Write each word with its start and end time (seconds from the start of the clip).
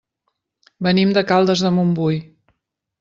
Venim 0.87 1.13
de 1.17 1.23
Caldes 1.33 1.63
de 1.67 1.73
Montbui. 1.77 2.19